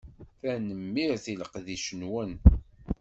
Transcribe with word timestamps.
Tanemmirt 0.39 1.25
i 1.31 1.33
leqdic-nwen. 1.39 2.33